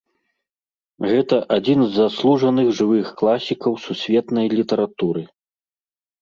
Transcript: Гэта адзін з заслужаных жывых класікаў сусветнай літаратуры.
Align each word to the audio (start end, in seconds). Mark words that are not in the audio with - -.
Гэта 1.09 1.35
адзін 1.57 1.79
з 1.83 1.89
заслужаных 1.97 2.67
жывых 2.79 3.07
класікаў 3.21 3.77
сусветнай 3.85 4.47
літаратуры. 4.57 5.23